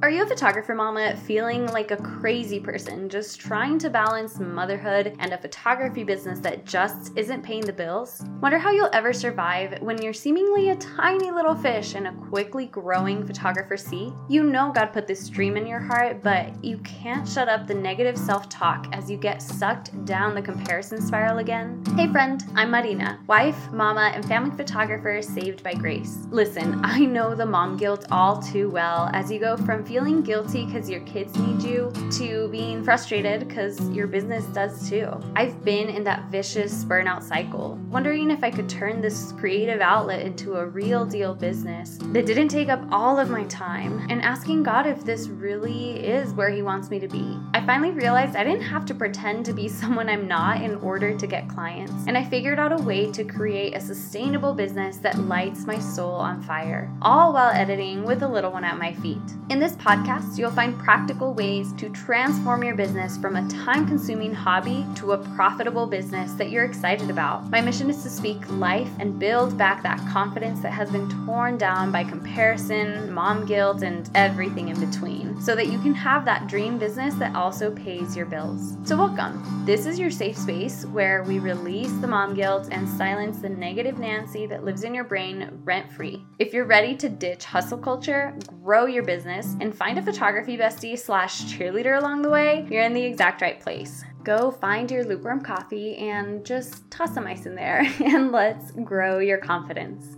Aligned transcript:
Are 0.00 0.10
you 0.10 0.22
a 0.22 0.26
photographer 0.26 0.76
mama 0.76 1.16
feeling 1.16 1.66
like 1.66 1.90
a 1.90 1.96
crazy 1.96 2.60
person 2.60 3.08
just 3.08 3.40
trying 3.40 3.80
to 3.80 3.90
balance 3.90 4.38
motherhood 4.38 5.16
and 5.18 5.32
a 5.32 5.38
photography 5.38 6.04
business 6.04 6.38
that 6.38 6.64
just 6.64 7.10
isn't 7.16 7.42
paying 7.42 7.62
the 7.62 7.72
bills? 7.72 8.22
Wonder 8.40 8.58
how 8.60 8.70
you'll 8.70 8.90
ever 8.92 9.12
survive 9.12 9.82
when 9.82 10.00
you're 10.00 10.12
seemingly 10.12 10.70
a 10.70 10.76
tiny 10.76 11.32
little 11.32 11.56
fish 11.56 11.96
in 11.96 12.06
a 12.06 12.12
quickly 12.28 12.66
growing 12.66 13.26
photographer 13.26 13.76
sea? 13.76 14.12
You 14.28 14.44
know 14.44 14.70
God 14.72 14.92
put 14.92 15.08
this 15.08 15.28
dream 15.28 15.56
in 15.56 15.66
your 15.66 15.80
heart, 15.80 16.22
but 16.22 16.64
you 16.64 16.78
can't 16.78 17.26
shut 17.26 17.48
up 17.48 17.66
the 17.66 17.74
negative 17.74 18.16
self 18.16 18.48
talk 18.48 18.86
as 18.92 19.10
you 19.10 19.16
get 19.16 19.42
sucked 19.42 20.04
down 20.04 20.32
the 20.32 20.42
comparison 20.42 21.02
spiral 21.02 21.38
again. 21.38 21.82
Hey, 21.96 22.06
friend, 22.06 22.44
I'm 22.54 22.70
Marina, 22.70 23.18
wife, 23.26 23.72
mama, 23.72 24.12
and 24.14 24.24
family 24.24 24.56
photographer 24.56 25.20
saved 25.22 25.64
by 25.64 25.74
grace. 25.74 26.18
Listen, 26.30 26.80
I 26.84 27.00
know 27.00 27.34
the 27.34 27.46
mom 27.46 27.76
guilt 27.76 28.06
all 28.12 28.40
too 28.40 28.70
well 28.70 29.10
as 29.12 29.28
you 29.28 29.40
go 29.40 29.56
from 29.56 29.87
feeling 29.88 30.20
guilty 30.20 30.66
because 30.66 30.90
your 30.90 31.00
kids 31.00 31.34
need 31.38 31.62
you 31.62 31.90
to 32.12 32.46
being 32.48 32.84
frustrated 32.84 33.48
because 33.48 33.80
your 33.88 34.06
business 34.06 34.44
does 34.46 34.86
too. 34.90 35.08
I've 35.34 35.64
been 35.64 35.88
in 35.88 36.04
that 36.04 36.30
vicious 36.30 36.84
burnout 36.84 37.22
cycle, 37.22 37.78
wondering 37.88 38.30
if 38.30 38.44
I 38.44 38.50
could 38.50 38.68
turn 38.68 39.00
this 39.00 39.32
creative 39.38 39.80
outlet 39.80 40.20
into 40.26 40.56
a 40.56 40.66
real 40.66 41.06
deal 41.06 41.34
business 41.34 41.98
that 42.12 42.26
didn't 42.26 42.48
take 42.48 42.68
up 42.68 42.82
all 42.90 43.18
of 43.18 43.30
my 43.30 43.44
time, 43.44 44.06
and 44.10 44.20
asking 44.20 44.62
God 44.62 44.86
if 44.86 45.06
this 45.06 45.28
really 45.28 46.06
is 46.06 46.34
where 46.34 46.50
He 46.50 46.60
wants 46.60 46.90
me 46.90 46.98
to 46.98 47.08
be. 47.08 47.38
I 47.54 47.64
finally 47.64 47.92
realized 47.92 48.36
I 48.36 48.44
didn't 48.44 48.60
have 48.60 48.84
to 48.86 48.94
pretend 48.94 49.46
to 49.46 49.54
be 49.54 49.68
someone 49.78 50.10
I'm 50.10 50.28
not 50.28 50.62
in 50.62 50.74
order 50.76 51.16
to 51.16 51.26
get 51.26 51.48
clients, 51.48 51.94
and 52.06 52.18
I 52.18 52.24
figured 52.24 52.58
out 52.58 52.78
a 52.78 52.82
way 52.82 53.10
to 53.12 53.24
create 53.24 53.74
a 53.74 53.80
sustainable 53.80 54.52
business 54.52 54.98
that 54.98 55.18
lights 55.18 55.64
my 55.64 55.78
soul 55.78 56.12
on 56.12 56.42
fire, 56.42 56.92
all 57.00 57.32
while 57.32 57.52
editing 57.52 58.04
with 58.04 58.22
a 58.22 58.28
little 58.28 58.52
one 58.52 58.64
at 58.64 58.78
my 58.78 58.92
feet. 58.92 59.22
In 59.48 59.58
this 59.58 59.77
podcast, 59.78 60.36
you'll 60.36 60.50
find 60.50 60.78
practical 60.78 61.32
ways 61.32 61.72
to 61.74 61.88
transform 61.90 62.64
your 62.64 62.74
business 62.74 63.16
from 63.16 63.36
a 63.36 63.48
time 63.48 63.86
consuming 63.86 64.34
hobby 64.34 64.84
to 64.96 65.12
a 65.12 65.18
profitable 65.34 65.86
business 65.86 66.32
that 66.32 66.50
you're 66.50 66.64
excited 66.64 67.10
about. 67.10 67.48
My 67.50 67.60
mission 67.60 67.88
is 67.88 68.02
to 68.02 68.10
speak 68.10 68.38
life 68.50 68.90
and 68.98 69.18
build 69.18 69.56
back 69.56 69.82
that 69.82 69.98
confidence 70.08 70.60
that 70.60 70.72
has 70.72 70.90
been 70.90 71.08
torn 71.24 71.56
down 71.56 71.92
by 71.92 72.04
comparison, 72.04 73.12
mom 73.12 73.46
guilt, 73.46 73.82
and 73.82 74.10
everything 74.14 74.68
in 74.68 74.80
between, 74.80 75.40
so 75.40 75.54
that 75.54 75.68
you 75.68 75.78
can 75.78 75.94
have 75.94 76.24
that 76.24 76.48
dream 76.48 76.78
business 76.78 77.14
that 77.14 77.36
also 77.36 77.70
pays 77.70 78.16
your 78.16 78.26
bills. 78.26 78.76
So, 78.84 78.96
welcome. 78.96 79.62
This 79.64 79.86
is 79.86 79.98
your 79.98 80.10
safe 80.10 80.36
space 80.36 80.84
where 80.86 81.22
we 81.22 81.38
release 81.38 81.92
the 81.92 82.06
mom 82.06 82.34
guilt 82.34 82.68
and 82.72 82.88
silence 82.88 83.38
the 83.38 83.48
negative 83.48 83.98
Nancy 83.98 84.46
that 84.46 84.64
lives 84.64 84.82
in 84.82 84.94
your 84.94 85.04
brain 85.04 85.50
rent 85.64 85.92
free. 85.92 86.24
If 86.38 86.52
you're 86.52 86.64
ready 86.64 86.96
to 86.96 87.08
ditch 87.08 87.44
hustle 87.44 87.78
culture, 87.78 88.34
grow 88.62 88.86
your 88.86 89.02
business, 89.02 89.54
and 89.60 89.67
find 89.72 89.98
a 89.98 90.02
photography 90.02 90.56
bestie 90.56 90.98
slash 90.98 91.42
cheerleader 91.44 91.98
along 91.98 92.22
the 92.22 92.30
way, 92.30 92.66
you're 92.70 92.82
in 92.82 92.94
the 92.94 93.04
exact 93.04 93.42
right 93.42 93.60
place. 93.60 94.04
Go 94.24 94.50
find 94.50 94.90
your 94.90 95.04
lukewarm 95.04 95.40
coffee 95.40 95.96
and 95.96 96.44
just 96.44 96.90
toss 96.90 97.14
some 97.14 97.26
ice 97.26 97.46
in 97.46 97.54
there, 97.54 97.80
and 98.04 98.32
let's 98.32 98.72
grow 98.72 99.18
your 99.18 99.38
confidence. 99.38 100.16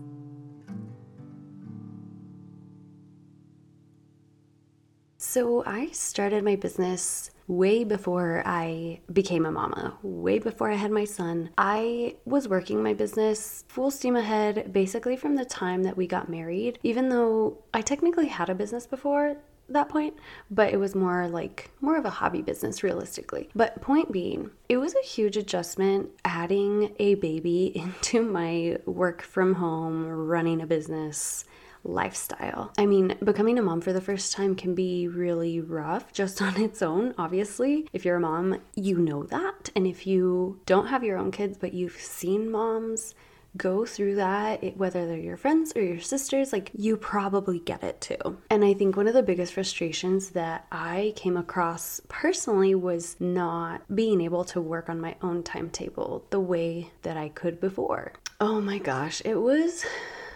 So, 5.16 5.62
I 5.64 5.88
started 5.88 6.44
my 6.44 6.56
business 6.56 7.30
way 7.50 7.82
before 7.82 8.42
I 8.46 9.00
became 9.12 9.44
a 9.44 9.50
mama, 9.50 9.98
way 10.02 10.38
before 10.38 10.70
I 10.70 10.76
had 10.76 10.92
my 10.92 11.04
son. 11.04 11.50
I 11.58 12.14
was 12.24 12.46
working 12.46 12.80
my 12.80 12.94
business 12.94 13.64
full 13.68 13.90
steam 13.90 14.14
ahead 14.14 14.72
basically 14.72 15.16
from 15.16 15.34
the 15.34 15.44
time 15.44 15.82
that 15.82 15.96
we 15.96 16.06
got 16.06 16.28
married, 16.28 16.78
even 16.84 17.08
though 17.08 17.58
I 17.74 17.80
technically 17.80 18.28
had 18.28 18.48
a 18.48 18.54
business 18.54 18.86
before 18.86 19.36
that 19.68 19.88
point, 19.88 20.14
but 20.50 20.72
it 20.72 20.76
was 20.76 20.94
more 20.94 21.28
like 21.28 21.70
more 21.80 21.97
of 21.97 22.04
a 22.04 22.10
hobby 22.10 22.42
business 22.42 22.82
realistically. 22.82 23.48
But 23.54 23.80
point 23.80 24.12
being, 24.12 24.50
it 24.69 24.76
was 24.76 24.94
a 24.94 25.06
huge 25.06 25.36
adjustment 25.36 26.10
adding 26.25 26.94
a 27.00 27.16
baby 27.16 27.72
into 27.75 28.22
my 28.22 28.78
work 28.86 29.22
from 29.22 29.54
home, 29.54 30.06
running 30.06 30.60
a 30.60 30.66
business 30.66 31.44
lifestyle. 31.84 32.72
I 32.78 32.86
mean, 32.86 33.16
becoming 33.22 33.58
a 33.58 33.62
mom 33.62 33.80
for 33.80 33.92
the 33.92 34.00
first 34.00 34.32
time 34.32 34.54
can 34.54 34.74
be 34.74 35.08
really 35.08 35.60
rough 35.60 36.12
just 36.12 36.41
on 36.42 36.60
its 36.60 36.82
own, 36.82 37.14
obviously. 37.18 37.88
If 37.92 38.04
you're 38.04 38.16
a 38.16 38.20
mom, 38.20 38.60
you 38.74 38.98
know 38.98 39.24
that. 39.24 39.70
And 39.74 39.86
if 39.86 40.06
you 40.06 40.60
don't 40.66 40.86
have 40.86 41.04
your 41.04 41.19
own 41.19 41.30
kids, 41.30 41.58
but 41.58 41.74
you've 41.74 41.96
seen 41.96 42.50
moms 42.50 43.14
go 43.56 43.84
through 43.84 44.14
that, 44.16 44.76
whether 44.76 45.06
they're 45.06 45.16
your 45.16 45.36
friends 45.36 45.72
or 45.74 45.82
your 45.82 46.00
sisters, 46.00 46.52
like 46.52 46.70
you 46.72 46.96
probably 46.96 47.58
get 47.58 47.82
it 47.82 48.00
too. 48.00 48.38
And 48.48 48.64
I 48.64 48.74
think 48.74 48.96
one 48.96 49.08
of 49.08 49.14
the 49.14 49.22
biggest 49.22 49.54
frustrations 49.54 50.30
that 50.30 50.66
I 50.70 51.12
came 51.16 51.36
across 51.36 52.00
personally 52.08 52.74
was 52.74 53.16
not 53.19 53.82
being 53.94 54.20
able 54.20 54.44
to 54.44 54.60
work 54.60 54.88
on 54.88 55.00
my 55.00 55.16
own 55.22 55.42
timetable 55.42 56.24
the 56.30 56.40
way 56.40 56.92
that 57.02 57.16
I 57.16 57.28
could 57.28 57.60
before. 57.60 58.12
Oh 58.40 58.60
my 58.60 58.78
gosh, 58.78 59.20
it 59.24 59.36
was 59.36 59.84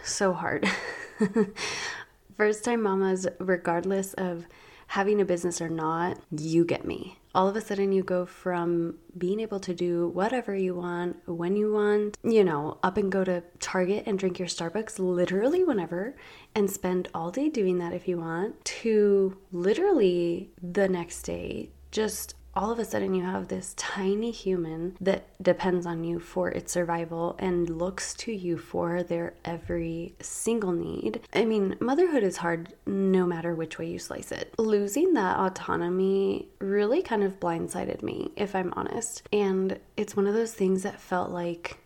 so 0.03 0.33
hard. 0.33 0.69
First 2.37 2.65
time 2.65 2.81
mamas, 2.81 3.27
regardless 3.39 4.13
of 4.13 4.45
having 4.87 5.19
a 5.19 5.25
business 5.25 5.61
or 5.61 5.69
not, 5.69 6.19
you 6.31 6.65
get 6.65 6.85
me. 6.85 7.17
All 7.33 7.47
of 7.47 7.55
a 7.55 7.61
sudden, 7.61 7.91
you 7.91 8.03
go 8.03 8.25
from 8.25 8.95
being 9.17 9.39
able 9.39 9.59
to 9.61 9.73
do 9.73 10.09
whatever 10.09 10.55
you 10.55 10.75
want, 10.75 11.17
when 11.25 11.55
you 11.55 11.73
want, 11.73 12.17
you 12.23 12.43
know, 12.43 12.77
up 12.81 12.97
and 12.97 13.11
go 13.11 13.23
to 13.23 13.43
Target 13.59 14.03
and 14.05 14.17
drink 14.17 14.39
your 14.39 14.47
Starbucks 14.47 14.99
literally 14.99 15.63
whenever 15.63 16.15
and 16.53 16.69
spend 16.69 17.09
all 17.13 17.31
day 17.31 17.49
doing 17.49 17.77
that 17.79 17.93
if 17.93 18.07
you 18.07 18.17
want, 18.17 18.63
to 18.65 19.37
literally 19.51 20.51
the 20.61 20.87
next 20.87 21.23
day 21.23 21.71
just 21.91 22.35
all 22.55 22.71
of 22.71 22.79
a 22.79 22.85
sudden 22.85 23.13
you 23.13 23.23
have 23.23 23.47
this 23.47 23.73
tiny 23.75 24.31
human 24.31 24.95
that 25.01 25.25
depends 25.43 25.85
on 25.85 26.03
you 26.03 26.19
for 26.19 26.49
its 26.49 26.71
survival 26.71 27.35
and 27.37 27.69
looks 27.69 28.13
to 28.13 28.31
you 28.31 28.57
for 28.57 29.03
their 29.03 29.33
every 29.43 30.15
single 30.21 30.71
need. 30.71 31.21
I 31.33 31.45
mean, 31.45 31.75
motherhood 31.79 32.23
is 32.23 32.37
hard 32.37 32.73
no 32.85 33.25
matter 33.25 33.53
which 33.53 33.77
way 33.77 33.87
you 33.87 33.99
slice 33.99 34.31
it. 34.31 34.53
Losing 34.57 35.13
that 35.13 35.37
autonomy 35.37 36.47
really 36.59 37.01
kind 37.01 37.23
of 37.23 37.39
blindsided 37.39 38.01
me, 38.01 38.31
if 38.35 38.55
I'm 38.55 38.73
honest. 38.75 39.23
And 39.33 39.79
it's 39.97 40.15
one 40.15 40.27
of 40.27 40.33
those 40.33 40.53
things 40.53 40.83
that 40.83 41.01
felt 41.01 41.31
like, 41.31 41.77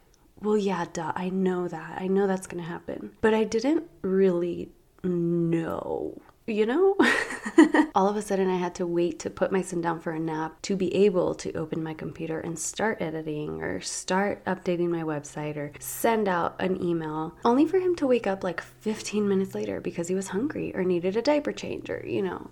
well, 0.42 0.58
yeah, 0.58 0.86
duh, 0.94 1.12
I 1.16 1.30
know 1.30 1.68
that. 1.68 2.00
I 2.00 2.08
know 2.08 2.28
that's 2.28 2.48
gonna 2.48 2.64
happen. 2.64 3.12
But 3.22 3.34
I 3.34 3.44
didn't 3.44 3.86
really 4.02 4.70
know 5.04 6.22
you 6.50 6.66
know? 6.66 6.96
All 7.96 8.08
of 8.08 8.16
a 8.16 8.22
sudden, 8.22 8.50
I 8.50 8.58
had 8.58 8.76
to 8.76 8.88
wait 8.88 9.20
to 9.20 9.30
put 9.30 9.52
my 9.52 9.62
son 9.62 9.82
down 9.82 10.00
for 10.00 10.12
a 10.12 10.20
nap 10.20 10.62
to 10.64 10.76
be 10.76 10.94
able 10.96 11.36
to 11.36 11.54
open 11.54 11.84
my 11.84 11.94
computer 11.94 12.40
and 12.40 12.58
start 12.58 13.02
editing 13.02 13.62
or 13.62 13.82
start 13.82 14.44
updating 14.46 14.90
my 14.90 15.04
website 15.04 15.58
or 15.58 15.72
send 15.80 16.28
out 16.28 16.56
an 16.60 16.82
email, 16.84 17.36
only 17.46 17.66
for 17.66 17.80
him 17.80 17.96
to 17.98 18.08
wake 18.08 18.28
up 18.28 18.44
like 18.44 18.62
15 18.62 19.28
minutes 19.28 19.56
later 19.56 19.80
because 19.80 20.08
he 20.08 20.16
was 20.16 20.30
hungry 20.30 20.76
or 20.76 20.84
needed 20.84 21.16
a 21.16 21.22
diaper 21.22 21.52
change 21.52 21.90
or, 21.90 22.06
you 22.06 22.22
know, 22.22 22.50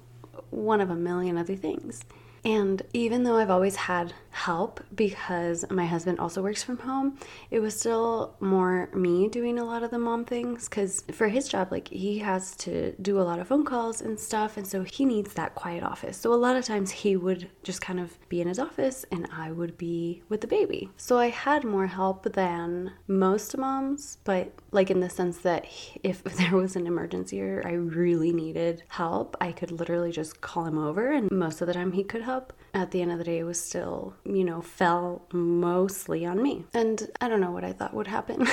one 0.49 0.81
of 0.81 0.89
a 0.89 0.95
million 0.95 1.37
other 1.37 1.55
things. 1.55 2.01
And 2.45 2.81
even 2.93 3.23
though 3.23 3.35
I've 3.35 3.49
always 3.49 3.75
had 3.75 4.13
help 4.37 4.79
because 4.95 5.65
my 5.71 5.85
husband 5.85 6.19
also 6.19 6.43
works 6.43 6.61
from 6.61 6.77
home, 6.77 7.17
it 7.49 7.59
was 7.59 7.77
still 7.77 8.35
more 8.39 8.89
me 8.93 9.27
doing 9.27 9.57
a 9.57 9.65
lot 9.65 9.81
of 9.81 9.89
the 9.89 9.97
mom 9.97 10.23
things 10.23 10.69
because 10.69 11.03
for 11.11 11.27
his 11.27 11.47
job, 11.49 11.71
like 11.71 11.87
he 11.87 12.19
has 12.19 12.55
to 12.55 12.93
do 13.01 13.19
a 13.19 13.23
lot 13.23 13.39
of 13.39 13.47
phone 13.47 13.65
calls 13.65 13.99
and 13.99 14.19
stuff. 14.19 14.55
And 14.55 14.67
so 14.67 14.83
he 14.83 15.05
needs 15.05 15.33
that 15.33 15.55
quiet 15.55 15.83
office. 15.83 16.17
So 16.17 16.31
a 16.33 16.35
lot 16.35 16.55
of 16.55 16.63
times 16.63 16.91
he 16.91 17.15
would 17.15 17.49
just 17.63 17.81
kind 17.81 17.99
of 17.99 18.17
be 18.29 18.39
in 18.39 18.47
his 18.47 18.59
office 18.59 19.05
and 19.11 19.27
I 19.35 19.51
would 19.51 19.75
be 19.75 20.21
with 20.29 20.41
the 20.41 20.47
baby. 20.47 20.89
So 20.97 21.17
I 21.17 21.29
had 21.29 21.63
more 21.63 21.87
help 21.87 22.31
than 22.33 22.93
most 23.07 23.57
moms, 23.57 24.19
but 24.23 24.53
like 24.71 24.91
in 24.91 24.99
the 24.99 25.09
sense 25.09 25.39
that 25.39 25.65
if 26.03 26.23
there 26.39 26.55
was 26.55 26.75
an 26.75 26.85
emergency 26.85 27.41
or 27.41 27.63
I 27.65 27.71
really 27.71 28.31
needed 28.31 28.83
help, 28.89 29.35
I 29.41 29.51
could 29.51 29.71
literally 29.71 30.11
just 30.11 30.41
call 30.41 30.65
him 30.65 30.77
over 30.77 31.11
and 31.11 31.31
most 31.31 31.59
of 31.59 31.67
the 31.67 31.73
time 31.73 31.93
he 31.93 32.03
could 32.03 32.21
help 32.21 32.53
at 32.77 32.91
the 32.91 33.01
end 33.01 33.11
of 33.11 33.17
the 33.17 33.23
day, 33.23 33.39
it 33.39 33.43
was 33.43 33.59
still, 33.59 34.13
you 34.27 34.43
know, 34.43 34.61
fell 34.61 35.23
mostly 35.31 36.25
on 36.25 36.41
me. 36.41 36.65
And 36.73 37.09
I 37.21 37.27
don't 37.27 37.41
know 37.41 37.51
what 37.51 37.63
I 37.63 37.73
thought 37.73 37.93
would 37.93 38.07
happen. 38.07 38.47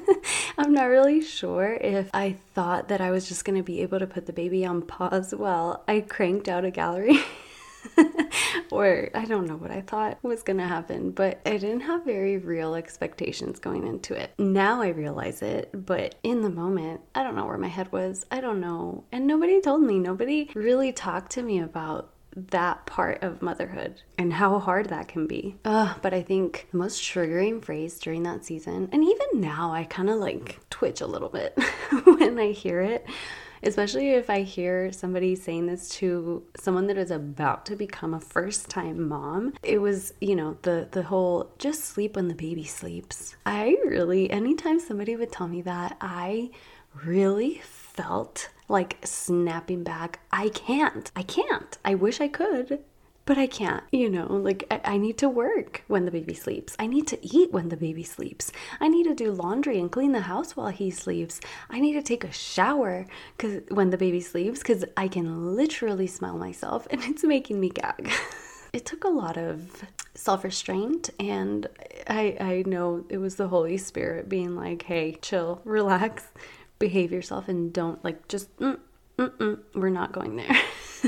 I'm 0.58 0.72
not 0.72 0.84
really 0.84 1.22
sure 1.22 1.74
if 1.74 2.10
I 2.12 2.36
thought 2.54 2.88
that 2.88 3.00
I 3.00 3.10
was 3.10 3.28
just 3.28 3.44
going 3.44 3.56
to 3.56 3.62
be 3.62 3.80
able 3.82 3.98
to 3.98 4.06
put 4.06 4.26
the 4.26 4.32
baby 4.32 4.66
on 4.66 4.82
pause 4.82 5.34
while 5.34 5.84
I 5.88 6.00
cranked 6.00 6.48
out 6.48 6.64
a 6.64 6.70
gallery. 6.70 7.20
or 8.70 9.10
I 9.14 9.24
don't 9.24 9.46
know 9.46 9.56
what 9.56 9.70
I 9.70 9.80
thought 9.80 10.18
was 10.22 10.42
gonna 10.42 10.66
happen, 10.66 11.10
but 11.10 11.40
I 11.44 11.56
didn't 11.56 11.80
have 11.80 12.04
very 12.04 12.38
real 12.38 12.74
expectations 12.74 13.58
going 13.58 13.86
into 13.86 14.14
it. 14.14 14.32
Now 14.38 14.82
I 14.82 14.88
realize 14.88 15.42
it, 15.42 15.70
but 15.72 16.14
in 16.22 16.42
the 16.42 16.50
moment, 16.50 17.00
I 17.14 17.22
don't 17.22 17.36
know 17.36 17.46
where 17.46 17.58
my 17.58 17.68
head 17.68 17.92
was. 17.92 18.24
I 18.30 18.40
don't 18.40 18.60
know. 18.60 19.04
And 19.12 19.26
nobody 19.26 19.60
told 19.60 19.82
me, 19.82 19.98
nobody 19.98 20.50
really 20.54 20.92
talked 20.92 21.32
to 21.32 21.42
me 21.42 21.60
about 21.60 22.10
that 22.34 22.86
part 22.86 23.22
of 23.22 23.42
motherhood 23.42 24.02
and 24.18 24.32
how 24.32 24.58
hard 24.58 24.88
that 24.88 25.08
can 25.08 25.26
be. 25.26 25.56
But 25.62 26.14
I 26.14 26.22
think 26.22 26.68
the 26.70 26.78
most 26.78 27.02
triggering 27.02 27.62
phrase 27.64 27.98
during 27.98 28.22
that 28.24 28.44
season, 28.44 28.88
and 28.92 29.04
even 29.04 29.40
now, 29.40 29.72
I 29.72 29.84
kind 29.84 30.10
of 30.10 30.18
like 30.18 30.60
twitch 30.70 31.00
a 31.00 31.06
little 31.06 31.28
bit 31.28 31.56
when 32.04 32.38
I 32.38 32.52
hear 32.52 32.80
it, 32.80 33.06
especially 33.62 34.10
if 34.10 34.28
I 34.28 34.42
hear 34.42 34.92
somebody 34.92 35.34
saying 35.34 35.66
this 35.66 35.88
to 35.90 36.42
someone 36.58 36.86
that 36.88 36.98
is 36.98 37.10
about 37.10 37.66
to 37.66 37.76
become 37.76 38.14
a 38.14 38.20
first 38.20 38.68
time 38.68 39.08
mom. 39.08 39.54
It 39.62 39.78
was, 39.78 40.14
you 40.20 40.36
know, 40.36 40.56
the 40.62 40.88
the 40.90 41.02
whole 41.02 41.52
just 41.58 41.84
sleep 41.84 42.16
when 42.16 42.28
the 42.28 42.34
baby 42.34 42.64
sleeps. 42.64 43.36
I 43.46 43.76
really 43.84 44.30
anytime 44.30 44.80
somebody 44.80 45.16
would 45.16 45.32
tell 45.32 45.48
me 45.48 45.62
that, 45.62 45.96
I 46.00 46.50
really 47.04 47.60
felt 47.64 48.48
like 48.72 48.98
snapping 49.04 49.84
back. 49.84 50.20
I 50.32 50.48
can't. 50.48 51.10
I 51.14 51.22
can't. 51.22 51.78
I 51.84 51.94
wish 51.94 52.20
I 52.20 52.28
could 52.28 52.82
but 53.24 53.38
I 53.38 53.46
can't, 53.46 53.84
you 53.92 54.10
know, 54.10 54.26
like 54.26 54.66
I, 54.70 54.80
I, 54.84 54.96
need 54.96 55.16
to 55.18 55.28
work 55.28 55.84
when 55.86 56.04
the 56.04 56.10
baby 56.10 56.34
sleeps. 56.34 56.74
I 56.78 56.86
need 56.86 57.06
to 57.08 57.24
eat 57.24 57.52
when 57.52 57.68
the 57.68 57.76
baby 57.76 58.02
sleeps. 58.02 58.50
I 58.80 58.88
need 58.88 59.04
to 59.04 59.14
do 59.14 59.30
laundry 59.30 59.78
and 59.78 59.92
clean 59.92 60.12
the 60.12 60.22
house 60.22 60.56
while 60.56 60.68
he 60.68 60.90
sleeps. 60.90 61.40
I 61.70 61.78
need 61.78 61.92
to 61.92 62.02
take 62.02 62.24
a 62.24 62.32
shower 62.32 63.06
cause 63.38 63.60
when 63.68 63.90
the 63.90 63.96
baby 63.96 64.20
sleeps 64.20 64.58
because 64.58 64.84
I 64.96 65.06
can 65.06 65.54
literally 65.54 66.08
smell 66.08 66.36
myself 66.36 66.88
and 66.90 67.02
it's 67.04 67.22
making 67.22 67.60
me 67.60 67.68
gag. 67.70 68.10
it 68.72 68.84
took 68.84 69.04
a 69.04 69.08
lot 69.08 69.36
of 69.36 69.84
self-restraint 70.14 71.10
and 71.20 71.68
I, 72.08 72.36
I 72.40 72.64
know 72.66 73.04
it 73.08 73.18
was 73.18 73.36
the 73.36 73.48
Holy 73.48 73.78
Spirit 73.78 74.28
being 74.28 74.56
like, 74.56 74.82
hey, 74.82 75.18
chill, 75.22 75.60
relax, 75.64 76.24
behave 76.82 77.12
yourself 77.12 77.46
and 77.46 77.72
don't 77.72 78.04
like 78.04 78.26
just 78.26 78.48
mm, 78.56 78.76
we're 79.74 79.88
not 79.88 80.10
going 80.10 80.34
there. 80.34 80.56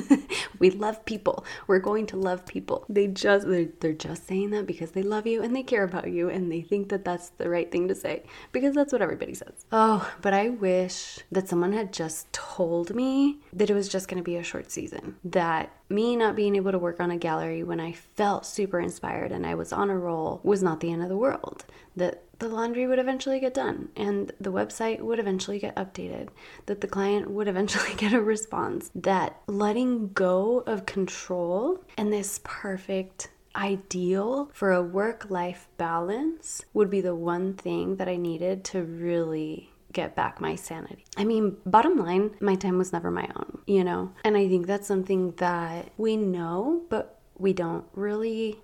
we 0.61 0.71
love 0.71 1.05
people. 1.05 1.45
We're 1.67 1.81
going 1.81 2.07
to 2.07 2.17
love 2.17 2.47
people. 2.47 2.85
They 2.89 3.09
just 3.09 3.49
they're, 3.49 3.71
they're 3.81 3.93
just 3.93 4.29
saying 4.29 4.51
that 4.51 4.67
because 4.67 4.93
they 4.93 5.03
love 5.03 5.27
you 5.27 5.43
and 5.43 5.55
they 5.55 5.65
care 5.65 5.83
about 5.83 6.11
you 6.13 6.29
and 6.29 6.51
they 6.51 6.61
think 6.61 6.91
that 6.91 7.05
that's 7.05 7.31
the 7.31 7.49
right 7.49 7.71
thing 7.73 7.89
to 7.89 7.95
say 7.95 8.23
because 8.53 8.75
that's 8.75 8.93
what 8.93 9.03
everybody 9.03 9.35
says. 9.35 9.65
Oh, 9.73 10.09
but 10.23 10.33
I 10.33 10.51
wish 10.51 11.19
that 11.33 11.49
someone 11.49 11.73
had 11.73 11.93
just 11.93 12.33
told 12.33 12.95
me 12.95 13.41
that 13.53 13.71
it 13.71 13.75
was 13.75 13.89
just 13.89 14.07
going 14.07 14.19
to 14.19 14.25
be 14.25 14.37
a 14.37 14.43
short 14.45 14.71
season. 14.71 15.17
That 15.25 15.73
me 15.89 16.15
not 16.15 16.37
being 16.37 16.55
able 16.55 16.73
to 16.73 16.79
work 16.79 17.01
on 17.01 17.11
a 17.11 17.17
gallery 17.17 17.65
when 17.65 17.81
I 17.81 17.93
felt 17.93 18.47
super 18.47 18.79
inspired 18.79 19.33
and 19.33 19.45
I 19.45 19.57
was 19.57 19.73
on 19.73 19.91
a 19.91 19.99
roll 19.99 20.41
was 20.45 20.63
not 20.63 20.81
the 20.81 20.93
end 20.93 21.03
of 21.03 21.09
the 21.09 21.17
world. 21.17 21.65
That 21.97 22.24
the 22.39 22.49
laundry 22.49 22.87
would 22.87 22.99
eventually 22.99 23.41
get 23.41 23.55
done 23.55 23.89
and 23.97 24.33
the 24.41 24.53
website 24.53 25.01
would 25.01 25.19
eventually 25.19 25.59
get 25.59 25.77
updated, 25.77 26.29
that 26.67 26.81
the 26.81 26.87
client 26.87 27.31
would 27.31 27.49
eventually 27.49 27.95
get 27.97 28.13
a 28.13 28.21
response, 28.21 28.91
that 28.95 29.41
letting 29.47 30.13
go 30.13 30.63
of 30.67 30.87
control 30.87 31.83
and 31.97 32.13
this 32.13 32.41
perfect 32.45 33.31
ideal 33.57 34.51
for 34.53 34.73
a 34.73 34.83
work 34.83 35.31
life 35.31 35.69
balance 35.77 36.65
would 36.73 36.91
be 36.91 37.01
the 37.01 37.15
one 37.15 37.55
thing 37.55 37.97
that 37.97 38.09
I 38.09 38.17
needed 38.17 38.65
to 38.65 38.83
really 38.83 39.71
get 39.93 40.17
back 40.17 40.41
my 40.41 40.57
sanity. 40.57 41.05
I 41.17 41.25
mean, 41.25 41.57
bottom 41.65 41.97
line, 41.97 42.33
my 42.41 42.57
time 42.57 42.79
was 42.79 42.93
never 42.93 43.11
my 43.11 43.29
own, 43.37 43.61
you 43.67 43.85
know? 43.85 44.13
And 44.25 44.37
I 44.37 44.49
think 44.49 44.67
that's 44.67 44.89
something 44.89 45.31
that 45.37 45.91
we 45.97 46.17
know, 46.17 46.83
but 46.91 47.21
we 47.39 47.53
don't 47.53 47.85
really 47.95 48.59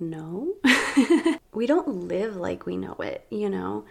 know. 0.00 0.54
we 1.52 1.66
don't 1.66 2.08
live 2.08 2.36
like 2.36 2.66
we 2.66 2.76
know 2.76 2.96
it, 3.00 3.26
you 3.30 3.48
know? 3.48 3.84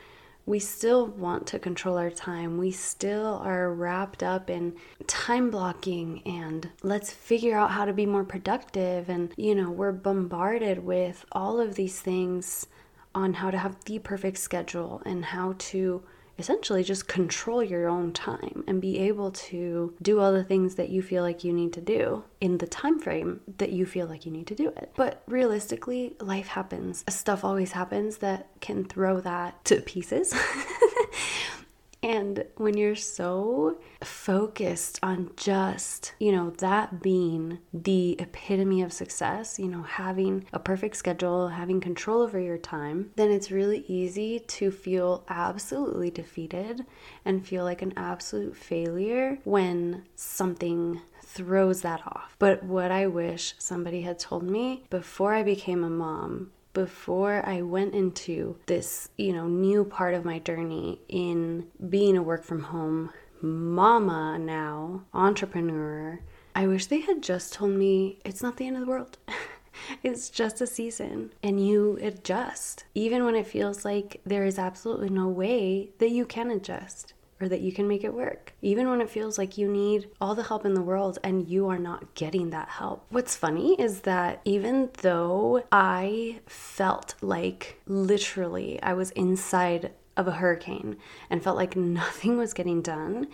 We 0.46 0.58
still 0.58 1.06
want 1.06 1.46
to 1.48 1.60
control 1.60 1.98
our 1.98 2.10
time. 2.10 2.58
We 2.58 2.72
still 2.72 3.40
are 3.44 3.72
wrapped 3.72 4.24
up 4.24 4.50
in 4.50 4.76
time 5.06 5.52
blocking 5.52 6.24
and 6.26 6.70
let's 6.82 7.12
figure 7.12 7.58
out 7.58 7.72
how 7.72 7.86
to 7.86 7.94
be 7.94 8.08
more 8.08 8.24
productive. 8.24 9.08
And, 9.08 9.32
you 9.38 9.54
know, 9.54 9.70
we're 9.70 9.92
bombarded 9.92 10.84
with 10.84 11.26
all 11.32 11.60
of 11.60 11.76
these 11.76 12.02
things 12.02 12.66
on 13.14 13.36
how 13.36 13.52
to 13.52 13.58
have 13.60 13.84
the 13.86 14.00
perfect 14.00 14.38
schedule 14.38 15.02
and 15.06 15.26
how 15.26 15.56
to 15.58 16.02
essentially 16.38 16.84
just 16.84 17.08
control 17.08 17.64
your 17.64 17.88
own 17.88 18.14
time 18.14 18.64
and 18.68 18.82
be 18.82 19.00
able 19.00 19.32
to 19.32 19.94
do 20.02 20.20
all 20.20 20.34
the 20.34 20.44
things 20.44 20.76
that 20.76 20.90
you 20.90 21.02
feel 21.02 21.24
like 21.24 21.44
you 21.44 21.54
need 21.54 21.74
to 21.74 21.82
do 21.82 22.24
in 22.40 22.58
the 22.58 22.68
time 22.68 23.00
frame 23.00 23.42
that 23.58 23.72
you 23.72 23.86
feel 23.86 24.08
like 24.08 24.26
you 24.26 24.32
need 24.32 24.48
to 24.48 24.56
do 24.56 24.70
it. 24.70 24.92
But 24.96 25.22
realistically, 25.28 26.16
life 26.20 26.48
happens. 26.48 27.04
Stuff 27.10 27.44
always 27.44 27.74
happens 27.74 28.18
that 28.18 28.48
can 28.60 28.86
throw 28.86 29.20
that 29.22 29.64
to 29.66 29.82
pieces. 29.82 30.34
And 32.04 32.46
when 32.58 32.78
you're 32.78 32.96
so 32.96 33.78
focused 34.04 35.00
on 35.04 35.32
just, 35.38 36.14
you 36.20 36.32
know, 36.32 36.50
that 36.58 37.02
being 37.02 37.60
the 37.72 38.16
epitome 38.20 38.82
of 38.82 38.92
success, 38.92 39.60
you 39.60 39.68
know, 39.68 39.84
having 39.84 40.46
a 40.52 40.60
perfect 40.60 40.96
schedule, 40.96 41.50
having 41.50 41.80
control 41.80 42.22
over 42.22 42.40
your 42.40 42.58
time, 42.58 43.12
then 43.18 43.30
it's 43.30 43.52
really 43.52 43.86
easy 43.88 44.40
to 44.40 44.72
feel 44.72 45.24
absolutely 45.30 46.10
defeated 46.10 46.86
and 47.24 47.46
feel 47.48 47.64
like 47.64 47.84
an 47.84 47.94
absolute 47.96 48.56
failure 48.56 49.38
when 49.44 50.04
something 50.16 51.02
throws 51.24 51.82
that 51.82 52.02
off. 52.08 52.36
But 52.40 52.64
what 52.64 52.92
I 52.92 53.08
wish 53.08 53.54
somebody 53.60 54.02
had 54.02 54.20
told 54.20 54.44
me 54.44 54.84
before 54.90 55.34
I 55.34 55.44
became 55.44 55.84
a 55.84 55.90
mom 55.90 56.52
before 56.74 57.44
I 57.46 57.62
went 57.62 57.94
into 57.94 58.58
this, 58.66 59.10
you 59.18 59.34
know, 59.34 59.48
new 59.48 59.84
part 59.84 60.14
of 60.14 60.26
my 60.26 60.40
journey 60.40 61.00
in 61.08 61.68
being 61.90 62.18
a 62.18 62.24
work 62.24 62.44
from 62.44 62.64
home 62.64 63.12
mama 63.42 64.38
now, 64.38 65.04
entrepreneur, 65.14 66.20
I 66.54 66.68
wish 66.68 66.88
they 66.88 67.00
had 67.00 67.22
just 67.22 67.54
told 67.54 67.72
me 67.72 68.20
it's 68.24 68.44
not 68.44 68.58
the 68.58 68.68
end 68.68 68.78
of 68.78 68.82
the 68.82 68.88
world. 68.88 69.18
it's 70.04 70.30
just 70.30 70.62
a 70.62 70.68
season 70.68 71.34
and 71.42 71.66
you 71.66 71.98
adjust, 72.02 72.86
even 72.94 73.26
when 73.26 73.36
it 73.36 73.48
feels 73.48 73.84
like 73.86 74.22
there 74.26 74.44
is 74.44 74.60
absolutely 74.60 75.10
no 75.10 75.28
way 75.28 75.90
that 76.00 76.12
you 76.12 76.26
can 76.26 76.52
adjust 76.52 77.14
or 77.42 77.50
that 77.50 77.62
you 77.62 77.72
can 77.72 77.88
make 77.88 78.04
it 78.04 78.14
work, 78.14 78.54
even 78.62 78.90
when 78.90 79.02
it 79.02 79.10
feels 79.10 79.38
like 79.38 79.58
you 79.58 79.68
need 79.68 80.08
all 80.22 80.36
the 80.36 80.44
help 80.44 80.66
in 80.66 80.74
the 80.74 80.82
world 80.82 81.18
and 81.24 81.48
you 81.48 81.68
are 81.68 81.80
not 81.80 82.14
getting 82.14 82.52
that 82.52 82.70
help. 82.70 83.06
What's 83.10 83.36
funny 83.36 83.76
is 83.80 84.02
that 84.02 84.42
even 84.46 84.92
though 85.02 85.64
I 85.72 86.40
felt 86.46 87.16
like 87.22 87.82
literally 87.88 88.82
I 88.84 88.94
was 88.94 89.12
inside 89.12 89.92
of 90.16 90.28
a 90.28 90.32
hurricane 90.32 90.98
and 91.30 91.44
felt 91.44 91.58
like 91.58 91.76
nothing 91.76 92.38
was 92.38 92.54
getting 92.54 92.82
done, 92.82 93.28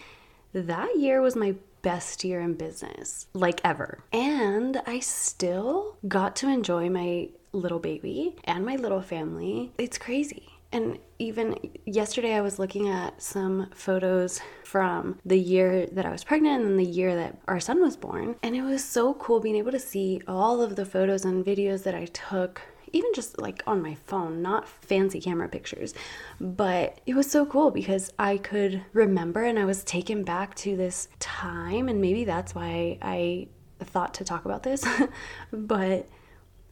that 0.54 0.98
year 0.98 1.22
was 1.22 1.36
my 1.36 1.56
best 1.82 2.24
year 2.24 2.42
in 2.42 2.54
business, 2.54 3.28
like 3.34 3.62
ever. 3.64 4.00
And 4.12 4.82
I 4.86 5.00
still 5.00 5.98
got 6.08 6.36
to 6.38 6.48
enjoy 6.48 6.90
my 6.90 7.30
little 7.54 7.80
baby 7.80 8.36
and 8.44 8.66
my 8.66 8.76
little 8.76 9.02
family. 9.02 9.72
It's 9.78 9.98
crazy. 9.98 10.57
And 10.72 11.00
even 11.20 11.58
yesterday, 11.86 12.36
I 12.36 12.42
was 12.42 12.60
looking 12.60 12.90
at 12.90 13.22
some 13.22 13.70
photos 13.74 14.42
from 14.64 15.20
the 15.26 15.40
year 15.40 15.88
that 15.88 16.06
I 16.06 16.12
was 16.12 16.24
pregnant 16.24 16.66
and 16.66 16.78
the 16.78 16.84
year 16.84 17.16
that 17.16 17.38
our 17.48 17.60
son 17.60 17.82
was 17.82 17.96
born. 17.96 18.36
And 18.44 18.56
it 18.56 18.62
was 18.62 18.84
so 18.84 19.14
cool 19.14 19.40
being 19.40 19.56
able 19.56 19.72
to 19.72 19.80
see 19.80 20.22
all 20.28 20.62
of 20.62 20.76
the 20.76 20.86
photos 20.86 21.26
and 21.26 21.46
videos 21.46 21.84
that 21.84 21.96
I 21.96 22.06
took 22.06 22.62
even 22.94 23.12
just 23.14 23.40
like 23.40 23.64
on 23.68 23.82
my 23.82 23.96
phone, 24.06 24.42
not 24.42 24.68
fancy 24.68 25.20
camera 25.20 25.50
pictures. 25.50 25.94
But 26.40 27.02
it 27.06 27.16
was 27.16 27.30
so 27.30 27.46
cool 27.46 27.72
because 27.72 28.12
I 28.18 28.38
could 28.38 28.84
remember 28.94 29.44
and 29.44 29.60
I 29.60 29.66
was 29.66 29.84
taken 29.84 30.24
back 30.24 30.56
to 30.56 30.76
this 30.76 31.08
time. 31.20 31.90
And 31.90 32.02
maybe 32.02 32.24
that's 32.24 32.56
why 32.56 32.98
I 33.02 33.48
thought 33.80 34.14
to 34.16 34.24
talk 34.24 34.46
about 34.46 34.64
this. 34.64 34.86
but 35.52 36.08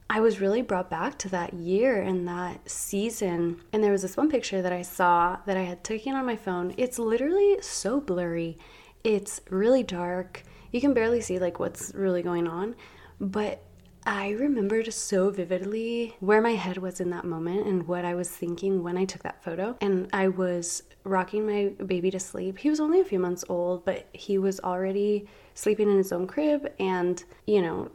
I 0.09 0.19
was 0.19 0.39
really 0.39 0.62
brought 0.62 0.89
back 0.89 1.17
to 1.19 1.29
that 1.29 1.53
year 1.53 2.01
and 2.01 2.27
that 2.27 2.69
season. 2.69 3.62
And 3.74 3.83
there 3.83 3.91
was 3.91 4.03
this 4.03 4.15
one 4.15 4.29
picture 4.29 4.62
that 4.62 4.71
I 4.71 4.83
saw 4.83 5.39
that 5.45 5.57
I 5.57 5.63
had 5.63 5.83
taken 5.83 6.15
on 6.15 6.25
my 6.25 6.35
phone. 6.35 6.74
It's 6.77 7.00
literally 7.00 7.57
so 7.62 8.00
blurry. 8.00 8.57
It's 9.03 9.41
really 9.50 9.83
dark. 9.83 10.43
You 10.71 10.79
can 10.79 10.93
barely 10.93 11.21
see 11.21 11.39
like 11.39 11.59
what's 11.59 11.93
really 11.95 12.21
going 12.21 12.47
on, 12.47 12.75
but 13.19 13.63
I 14.07 14.31
remembered 14.31 14.93
so 14.93 15.31
vividly 15.31 16.15
where 16.19 16.41
my 16.41 16.51
head 16.51 16.77
was 16.77 17.00
in 17.00 17.09
that 17.09 17.25
moment 17.25 17.65
and 17.65 17.88
what 17.88 18.05
I 18.05 18.13
was 18.13 18.29
thinking 18.29 18.83
when 18.83 18.97
I 18.97 19.05
took 19.05 19.24
that 19.24 19.43
photo. 19.43 19.75
And 19.81 20.07
I 20.13 20.27
was 20.27 20.83
rocking 21.03 21.47
my 21.47 21.69
baby 21.83 22.12
to 22.12 22.19
sleep. 22.19 22.59
He 22.59 22.69
was 22.69 22.79
only 22.79 23.00
a 23.00 23.05
few 23.05 23.17
months 23.17 23.43
old, 23.50 23.83
but 23.83 24.07
he 24.13 24.38
was 24.38 24.59
already 24.59 25.27
sleeping 25.55 25.89
in 25.89 25.97
his 25.97 26.12
own 26.12 26.27
crib. 26.27 26.71
And, 26.79 27.24
you 27.47 27.62
know, 27.63 27.89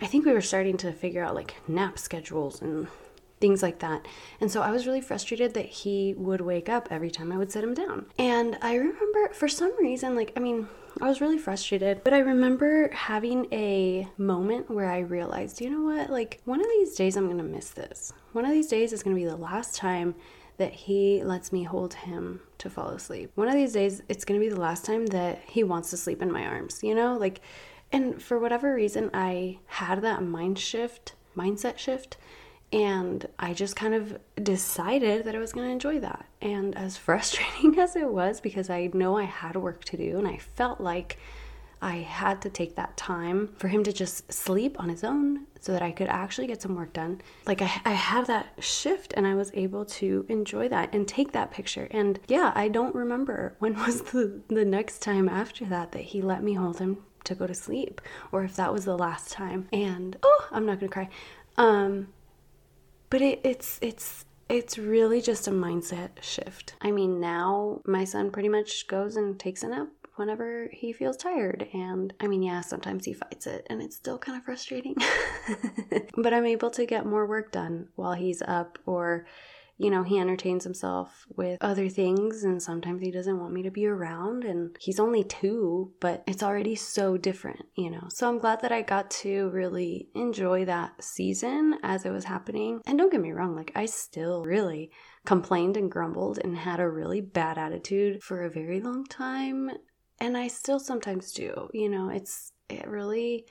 I 0.00 0.06
think 0.06 0.24
we 0.24 0.32
were 0.32 0.40
starting 0.40 0.76
to 0.78 0.92
figure 0.92 1.24
out 1.24 1.34
like 1.34 1.56
nap 1.66 1.98
schedules 1.98 2.62
and 2.62 2.86
things 3.40 3.62
like 3.62 3.80
that. 3.80 4.06
And 4.40 4.50
so 4.50 4.62
I 4.62 4.70
was 4.70 4.86
really 4.86 5.00
frustrated 5.00 5.54
that 5.54 5.66
he 5.66 6.14
would 6.16 6.40
wake 6.40 6.68
up 6.68 6.88
every 6.90 7.10
time 7.10 7.30
I 7.32 7.36
would 7.36 7.52
set 7.52 7.64
him 7.64 7.74
down. 7.74 8.06
And 8.18 8.58
I 8.62 8.74
remember 8.74 9.28
for 9.32 9.48
some 9.48 9.76
reason, 9.78 10.14
like, 10.14 10.32
I 10.36 10.40
mean, 10.40 10.68
I 11.00 11.08
was 11.08 11.20
really 11.20 11.36
frustrated, 11.36 12.02
but 12.04 12.14
I 12.14 12.20
remember 12.20 12.90
having 12.90 13.52
a 13.52 14.08
moment 14.16 14.70
where 14.70 14.90
I 14.90 15.00
realized, 15.00 15.60
you 15.60 15.68
know 15.68 15.82
what, 15.82 16.08
like, 16.08 16.40
one 16.46 16.60
of 16.60 16.66
these 16.68 16.94
days 16.94 17.16
I'm 17.16 17.28
gonna 17.28 17.42
miss 17.42 17.70
this. 17.70 18.14
One 18.32 18.46
of 18.46 18.52
these 18.52 18.68
days 18.68 18.94
is 18.94 19.02
gonna 19.02 19.16
be 19.16 19.26
the 19.26 19.36
last 19.36 19.76
time 19.76 20.14
that 20.56 20.72
he 20.72 21.22
lets 21.22 21.52
me 21.52 21.64
hold 21.64 21.92
him 21.92 22.40
to 22.56 22.70
fall 22.70 22.88
asleep. 22.88 23.30
One 23.34 23.48
of 23.48 23.52
these 23.52 23.74
days, 23.74 24.02
it's 24.08 24.24
gonna 24.24 24.40
be 24.40 24.48
the 24.48 24.58
last 24.58 24.86
time 24.86 25.04
that 25.06 25.42
he 25.46 25.62
wants 25.62 25.90
to 25.90 25.98
sleep 25.98 26.22
in 26.22 26.32
my 26.32 26.46
arms, 26.46 26.80
you 26.82 26.94
know? 26.94 27.14
Like, 27.18 27.42
and 27.92 28.22
for 28.22 28.38
whatever 28.38 28.74
reason, 28.74 29.10
I 29.12 29.58
had 29.66 30.00
that 30.00 30.22
mind 30.22 30.58
shift, 30.58 31.14
mindset 31.36 31.76
shift, 31.76 32.16
And 32.72 33.26
I 33.38 33.54
just 33.54 33.76
kind 33.76 33.94
of 33.94 34.18
decided 34.42 35.24
that 35.24 35.34
I 35.34 35.38
was 35.38 35.52
going 35.52 35.66
to 35.66 35.72
enjoy 35.72 36.00
that. 36.00 36.26
And 36.40 36.76
as 36.76 36.96
frustrating 36.96 37.78
as 37.78 37.96
it 37.96 38.10
was, 38.10 38.40
because 38.40 38.70
I 38.70 38.90
know 38.92 39.16
I 39.16 39.24
had 39.24 39.56
work 39.56 39.84
to 39.84 39.96
do 39.96 40.18
and 40.18 40.28
I 40.28 40.38
felt 40.38 40.80
like 40.80 41.18
I 41.80 41.96
had 41.96 42.40
to 42.42 42.50
take 42.50 42.76
that 42.76 42.96
time 42.96 43.50
for 43.58 43.68
him 43.68 43.84
to 43.84 43.92
just 43.92 44.32
sleep 44.32 44.80
on 44.80 44.88
his 44.88 45.04
own 45.04 45.46
so 45.60 45.72
that 45.72 45.82
I 45.82 45.90
could 45.90 46.08
actually 46.08 46.46
get 46.46 46.62
some 46.62 46.74
work 46.74 46.92
done. 46.92 47.20
Like 47.46 47.60
I, 47.60 47.70
I 47.84 47.92
had 47.92 48.26
that 48.26 48.46
shift 48.60 49.12
and 49.16 49.26
I 49.26 49.34
was 49.34 49.50
able 49.52 49.84
to 49.84 50.24
enjoy 50.28 50.68
that 50.68 50.94
and 50.94 51.06
take 51.06 51.32
that 51.32 51.50
picture. 51.50 51.86
And 51.90 52.18
yeah, 52.28 52.52
I 52.54 52.68
don't 52.68 52.94
remember 52.94 53.54
when 53.58 53.74
was 53.74 54.02
the, 54.02 54.40
the 54.48 54.64
next 54.64 55.00
time 55.00 55.28
after 55.28 55.64
that 55.66 55.92
that 55.92 56.02
he 56.02 56.22
let 56.22 56.42
me 56.42 56.54
hold 56.54 56.78
him 56.78 56.98
to 57.24 57.34
go 57.34 57.46
to 57.46 57.54
sleep 57.54 58.00
or 58.32 58.44
if 58.44 58.56
that 58.56 58.72
was 58.72 58.84
the 58.84 58.96
last 58.96 59.30
time. 59.30 59.68
And 59.72 60.16
oh, 60.22 60.48
I'm 60.50 60.64
not 60.64 60.80
gonna 60.80 60.90
cry. 60.90 61.08
Um, 61.58 62.08
but 63.10 63.22
it, 63.22 63.40
it's 63.44 63.78
it's 63.80 64.24
it's 64.48 64.78
really 64.78 65.20
just 65.20 65.48
a 65.48 65.50
mindset 65.50 66.10
shift. 66.20 66.74
I 66.80 66.90
mean, 66.90 67.20
now 67.20 67.80
my 67.84 68.04
son 68.04 68.30
pretty 68.30 68.48
much 68.48 68.86
goes 68.86 69.16
and 69.16 69.38
takes 69.38 69.62
a 69.62 69.68
nap 69.68 69.88
whenever 70.16 70.68
he 70.72 70.92
feels 70.92 71.16
tired. 71.16 71.68
And 71.72 72.12
I 72.20 72.26
mean, 72.26 72.42
yeah, 72.42 72.60
sometimes 72.60 73.04
he 73.04 73.12
fights 73.12 73.46
it 73.46 73.66
and 73.68 73.82
it's 73.82 73.96
still 73.96 74.18
kind 74.18 74.38
of 74.38 74.44
frustrating. 74.44 74.96
but 76.16 76.32
I'm 76.32 76.46
able 76.46 76.70
to 76.70 76.86
get 76.86 77.06
more 77.06 77.26
work 77.26 77.52
done 77.52 77.88
while 77.96 78.14
he's 78.14 78.42
up 78.42 78.78
or 78.86 79.26
you 79.78 79.90
know, 79.90 80.02
he 80.02 80.18
entertains 80.18 80.64
himself 80.64 81.26
with 81.36 81.58
other 81.60 81.88
things, 81.88 82.44
and 82.44 82.62
sometimes 82.62 83.02
he 83.02 83.10
doesn't 83.10 83.38
want 83.38 83.52
me 83.52 83.62
to 83.62 83.70
be 83.70 83.86
around. 83.86 84.44
And 84.44 84.76
he's 84.80 85.00
only 85.00 85.24
two, 85.24 85.92
but 86.00 86.22
it's 86.26 86.42
already 86.42 86.74
so 86.74 87.16
different, 87.16 87.66
you 87.76 87.90
know. 87.90 88.08
So 88.08 88.28
I'm 88.28 88.38
glad 88.38 88.60
that 88.62 88.72
I 88.72 88.82
got 88.82 89.10
to 89.22 89.50
really 89.50 90.08
enjoy 90.14 90.64
that 90.64 91.02
season 91.02 91.78
as 91.82 92.04
it 92.04 92.10
was 92.10 92.24
happening. 92.24 92.80
And 92.86 92.98
don't 92.98 93.12
get 93.12 93.20
me 93.20 93.32
wrong, 93.32 93.54
like, 93.54 93.72
I 93.74 93.86
still 93.86 94.44
really 94.44 94.90
complained 95.24 95.76
and 95.76 95.90
grumbled 95.90 96.38
and 96.42 96.56
had 96.56 96.80
a 96.80 96.88
really 96.88 97.20
bad 97.20 97.58
attitude 97.58 98.22
for 98.22 98.42
a 98.42 98.50
very 98.50 98.80
long 98.80 99.04
time 99.04 99.70
and 100.18 100.36
I 100.36 100.48
still 100.48 100.78
sometimes 100.78 101.32
do. 101.32 101.68
You 101.72 101.88
know, 101.88 102.08
it's 102.08 102.52
it 102.68 102.88
really 102.88 103.46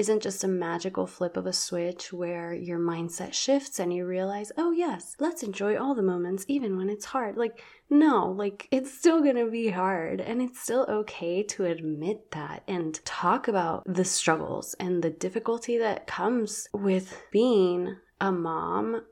isn't 0.00 0.22
just 0.22 0.42
a 0.42 0.48
magical 0.48 1.06
flip 1.06 1.36
of 1.36 1.44
a 1.44 1.52
switch 1.52 2.10
where 2.10 2.54
your 2.54 2.78
mindset 2.78 3.34
shifts 3.34 3.78
and 3.78 3.92
you 3.92 4.06
realize, 4.06 4.50
oh, 4.56 4.72
yes, 4.72 5.14
let's 5.18 5.42
enjoy 5.42 5.76
all 5.76 5.94
the 5.94 6.02
moments, 6.02 6.46
even 6.48 6.78
when 6.78 6.88
it's 6.88 7.04
hard. 7.04 7.36
Like, 7.36 7.62
no, 7.90 8.30
like, 8.30 8.66
it's 8.70 8.90
still 8.90 9.22
gonna 9.22 9.50
be 9.50 9.68
hard, 9.68 10.22
and 10.22 10.40
it's 10.40 10.58
still 10.58 10.86
okay 10.88 11.42
to 11.42 11.66
admit 11.66 12.30
that 12.30 12.62
and 12.66 12.98
talk 13.04 13.46
about 13.46 13.82
the 13.84 14.06
struggles 14.06 14.74
and 14.80 15.02
the 15.02 15.10
difficulty 15.10 15.76
that 15.76 16.06
comes 16.06 16.66
with 16.72 17.22
being 17.30 17.94
a 18.22 18.32
mom 18.32 19.02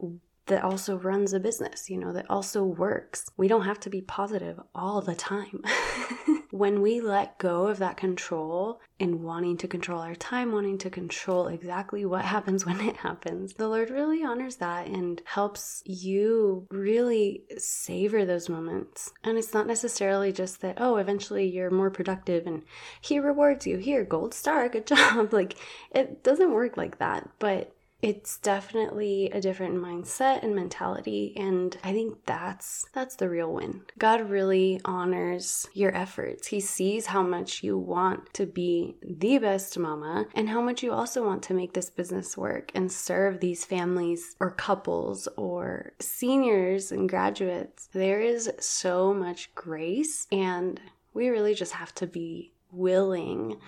that 0.47 0.65
also 0.65 0.97
runs 0.97 1.35
a 1.35 1.41
business, 1.41 1.91
you 1.91 1.99
know, 1.99 2.15
that 2.15 2.31
also 2.31 2.65
works. 2.65 3.31
We 3.37 3.47
don't 3.47 3.67
have 3.67 3.81
to 3.81 3.91
be 3.91 4.01
positive 4.01 4.59
all 4.75 5.03
the 5.03 5.15
time. 5.15 5.63
when 6.59 6.83
we 6.83 7.01
let 7.01 7.39
go 7.39 7.69
of 7.69 7.79
that 7.79 7.97
control 7.97 8.81
and 8.99 9.23
wanting 9.23 9.57
to 9.57 9.69
control 9.69 10.01
our 10.01 10.17
time, 10.17 10.51
wanting 10.51 10.77
to 10.77 10.91
control 10.91 11.47
exactly 11.47 12.05
what 12.05 12.25
happens 12.37 12.67
when 12.67 12.81
it 12.81 12.97
happens, 12.97 13.55
the 13.55 13.69
Lord 13.69 13.91
really 13.91 14.25
honors 14.25 14.57
that 14.57 14.89
and 14.89 15.23
helps 15.25 15.83
you 15.87 16.67
really 16.71 17.45
savor 17.57 18.25
those 18.25 18.49
moments. 18.49 19.13
And 19.23 19.39
it's 19.39 19.55
not 19.55 19.69
necessarily 19.69 20.33
just 20.33 20.61
that, 20.63 20.79
oh, 20.81 20.97
eventually 20.97 21.47
you're 21.47 21.71
more 21.71 21.91
productive 21.91 22.47
and 22.47 22.65
He 23.01 23.21
rewards 23.21 23.65
you. 23.65 23.79
Here, 23.79 24.05
gold 24.05 24.35
star, 24.35 24.69
good 24.69 24.87
job. 24.87 25.33
like, 25.33 25.55
it 25.93 26.25
doesn't 26.25 26.53
work 26.53 26.77
like 26.77 26.99
that. 26.99 27.29
But 27.39 27.73
it's 28.01 28.39
definitely 28.39 29.31
a 29.31 29.41
different 29.41 29.75
mindset 29.77 30.43
and 30.45 30.55
mentality 30.55 31.33
and 31.37 31.77
i 31.83 31.93
think 31.93 32.17
that's 32.27 32.87
that's 32.93 33.17
the 33.17 33.29
real 33.29 33.53
win. 33.53 33.83
God 33.99 34.29
really 34.29 34.81
honors 34.85 35.69
your 35.73 35.95
efforts. 35.95 36.49
He 36.49 36.61
sees 36.61 37.07
how 37.07 37.23
much 37.23 37.63
you 37.63 37.79
want 37.79 38.33
to 38.35 38.47
be 38.47 38.97
the 39.03 39.39
best 39.39 39.79
mama 39.79 40.27
and 40.35 40.49
how 40.49 40.61
much 40.61 40.83
you 40.83 40.93
also 40.93 41.25
want 41.25 41.43
to 41.45 41.55
make 41.55 41.73
this 41.73 41.91
business 41.91 42.37
work 42.37 42.71
and 42.75 42.91
serve 42.91 43.41
these 43.41 43.65
families 43.65 44.37
or 44.41 44.51
couples 44.51 45.29
or 45.37 45.93
seniors 46.01 46.93
and 46.93 47.09
graduates. 47.09 47.89
There 47.93 48.21
is 48.21 48.51
so 48.59 49.15
much 49.15 49.55
grace 49.55 50.27
and 50.33 50.81
we 51.15 51.29
really 51.29 51.55
just 51.55 51.73
have 51.73 51.95
to 51.97 52.07
be 52.07 52.53
willing 52.71 53.59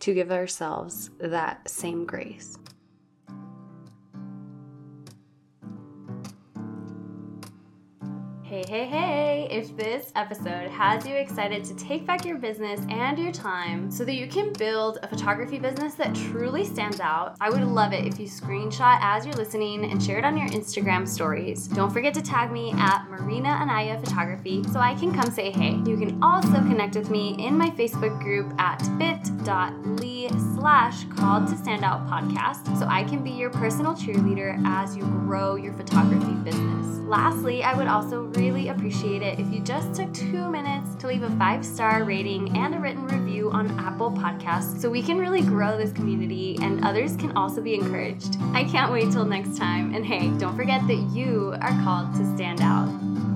to 0.00 0.14
give 0.14 0.30
ourselves 0.30 1.10
that 1.18 1.68
same 1.68 2.06
grace 2.06 2.56
Hey, 8.60 8.84
hey, 8.84 8.86
hey! 8.86 9.48
If 9.50 9.74
this 9.74 10.12
episode 10.16 10.70
has 10.70 11.06
you 11.06 11.14
excited 11.14 11.64
to 11.64 11.74
take 11.76 12.06
back 12.06 12.26
your 12.26 12.36
business 12.36 12.78
and 12.90 13.18
your 13.18 13.32
time 13.32 13.90
so 13.90 14.04
that 14.04 14.12
you 14.12 14.26
can 14.26 14.52
build 14.52 14.98
a 15.02 15.08
photography 15.08 15.58
business 15.58 15.94
that 15.94 16.14
truly 16.14 16.66
stands 16.66 17.00
out, 17.00 17.36
I 17.40 17.48
would 17.48 17.62
love 17.62 17.94
it 17.94 18.04
if 18.04 18.20
you 18.20 18.26
screenshot 18.26 18.98
as 19.00 19.24
you're 19.24 19.34
listening 19.34 19.90
and 19.90 20.02
share 20.02 20.18
it 20.18 20.26
on 20.26 20.36
your 20.36 20.48
Instagram 20.48 21.08
stories. 21.08 21.68
Don't 21.68 21.90
forget 21.90 22.12
to 22.12 22.20
tag 22.20 22.52
me 22.52 22.72
at 22.72 23.08
Marina 23.08 23.48
Anaya 23.48 23.98
Photography 23.98 24.62
so 24.70 24.78
I 24.78 24.94
can 24.94 25.14
come 25.14 25.30
say 25.30 25.50
hey. 25.50 25.80
You 25.86 25.96
can 25.96 26.22
also 26.22 26.52
connect 26.52 26.96
with 26.96 27.08
me 27.08 27.36
in 27.38 27.56
my 27.56 27.70
Facebook 27.70 28.20
group 28.20 28.52
at 28.58 28.86
bit.ly 28.98 30.28
slash 30.54 31.04
called 31.04 31.48
to 31.48 31.56
stand 31.56 31.82
out 31.82 32.06
podcast 32.06 32.78
so 32.78 32.84
I 32.86 33.04
can 33.04 33.24
be 33.24 33.30
your 33.30 33.48
personal 33.48 33.94
cheerleader 33.94 34.62
as 34.66 34.94
you 34.94 35.04
grow 35.04 35.54
your 35.56 35.72
photography 35.72 36.34
business. 36.44 36.98
Lastly, 37.10 37.64
I 37.64 37.74
would 37.74 37.88
also 37.88 38.26
really 38.50 38.68
appreciate 38.68 39.22
it 39.22 39.38
if 39.38 39.52
you 39.52 39.60
just 39.60 39.94
took 39.94 40.12
two 40.12 40.50
minutes 40.50 40.96
to 40.96 41.06
leave 41.06 41.22
a 41.22 41.30
five 41.36 41.64
star 41.64 42.02
rating 42.02 42.56
and 42.56 42.74
a 42.74 42.78
written 42.80 43.06
review 43.06 43.48
on 43.52 43.70
Apple 43.78 44.10
Podcasts 44.10 44.80
so 44.80 44.90
we 44.90 45.02
can 45.02 45.18
really 45.18 45.40
grow 45.40 45.76
this 45.76 45.92
community 45.92 46.58
and 46.60 46.84
others 46.84 47.16
can 47.16 47.30
also 47.36 47.60
be 47.60 47.74
encouraged. 47.74 48.38
I 48.52 48.64
can't 48.64 48.90
wait 48.90 49.12
till 49.12 49.24
next 49.24 49.56
time. 49.56 49.94
And 49.94 50.04
hey, 50.04 50.30
don't 50.38 50.56
forget 50.56 50.84
that 50.88 51.10
you 51.14 51.54
are 51.60 51.82
called 51.84 52.12
to 52.16 52.36
stand 52.36 52.60
out. 52.60 53.29